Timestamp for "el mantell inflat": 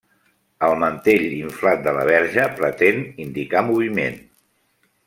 0.67-1.85